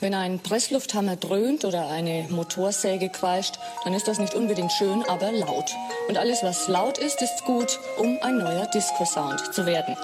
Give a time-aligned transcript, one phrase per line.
[0.00, 5.32] Wenn ein Presslufthammer dröhnt oder eine Motorsäge kreischt, dann ist das nicht unbedingt schön, aber
[5.32, 5.74] laut.
[6.08, 9.96] Und alles, was laut ist, ist gut, um ein neuer Disco-Sound zu werden.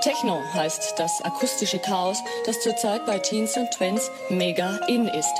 [0.00, 5.34] Techno heißt das akustische Chaos, das zurzeit bei Teens und Twins mega in ist.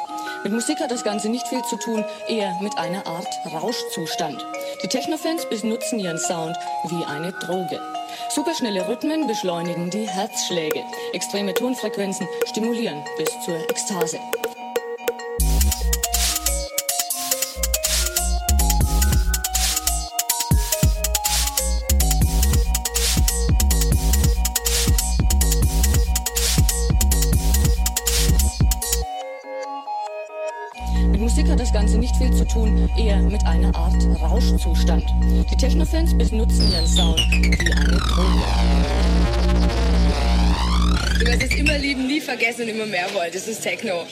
[0.45, 4.45] Mit Musik hat das Ganze nicht viel zu tun, eher mit einer Art Rauschzustand.
[4.83, 6.57] Die Techno-Fans benutzen ihren Sound
[6.89, 7.81] wie eine Droge.
[8.29, 10.83] Superschnelle Rhythmen beschleunigen die Herzschläge.
[11.13, 14.19] Extreme Tonfrequenzen stimulieren bis zur Ekstase.
[32.97, 35.05] Eher mit einer Art Rauschzustand.
[35.51, 38.43] Die Technofans benutzen ihren Sound wie eine Droge.
[41.19, 43.31] Du wirst es immer lieben, nie vergessen und immer mehr wollen.
[43.33, 44.07] Das ist Techno.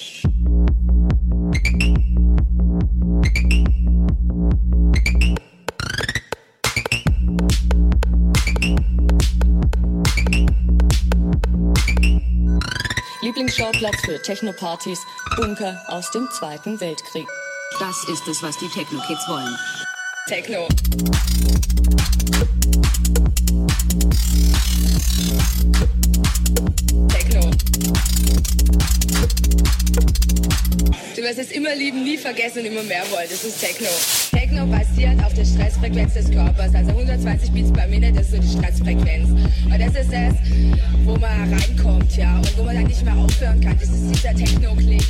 [13.22, 15.00] Lieblingsschauplatz für Techno-Partys,
[15.36, 17.26] Bunker aus dem Zweiten Weltkrieg.
[17.78, 19.56] Das ist es, was die Techno-Kids wollen.
[20.26, 20.68] Techno.
[27.08, 27.50] Techno.
[31.14, 33.26] Du wirst es immer lieben, nie vergessen und immer mehr wollen.
[33.28, 33.88] Das ist Techno.
[34.30, 36.74] Techno basiert auf der Stressfrequenz des Körpers.
[36.74, 39.28] Also 120 Beats per Minute ist so die Stressfrequenz.
[39.28, 40.34] Und das ist es,
[41.04, 42.38] wo man reinkommt, ja.
[42.38, 43.78] Und wo man dann nicht mehr aufhören kann.
[43.78, 45.04] Das ist dieser Techno-Klick.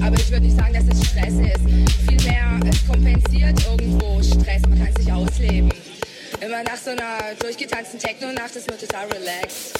[0.00, 1.60] Aber ich würde nicht sagen, dass es Stress ist.
[2.08, 4.62] Vielmehr, es kompensiert irgendwo Stress.
[4.62, 5.70] Man kann sich ausleben.
[6.50, 9.78] Man nach so einer durchgetanzten Techno-Nacht ist, man total relaxed.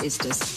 [0.00, 0.10] Okay.
[0.28, 0.47] Das